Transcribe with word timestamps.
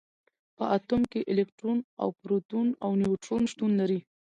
په 0.57 0.63
اتوم 0.77 1.01
کې 1.11 1.27
الکترون 1.31 1.79
او 2.01 2.09
پروټون 2.19 2.67
او 2.83 2.91
نیوټرون 3.01 3.43
شتون 3.51 3.71
لري. 3.79 3.99